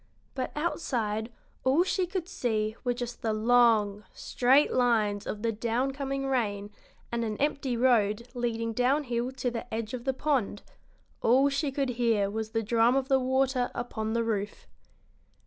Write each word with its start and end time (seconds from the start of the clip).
But 0.33 0.51
outside 0.55 1.31
all 1.63 1.83
she 1.83 2.07
could 2.07 2.27
see 2.27 2.75
were 2.83 2.95
just 2.95 3.21
the 3.21 3.33
long, 3.33 4.03
straight 4.11 4.73
lines 4.73 5.27
of 5.27 5.43
the 5.43 5.51
down 5.51 5.91
coming 5.91 6.25
rain 6.25 6.71
and 7.11 7.23
an 7.23 7.37
empty 7.37 7.77
road 7.77 8.27
leading 8.33 8.73
downhill 8.73 9.31
to 9.33 9.51
the 9.51 9.71
edge 9.71 9.93
of 9.93 10.05
the 10.05 10.13
pond; 10.15 10.63
all 11.21 11.49
she 11.49 11.71
could 11.71 11.89
hear 12.01 12.31
was 12.31 12.49
the 12.49 12.63
drum 12.63 12.95
of 12.95 13.09
the 13.09 13.19
water 13.19 13.69
upon 13.75 14.13
the 14.13 14.23
roof. 14.23 14.65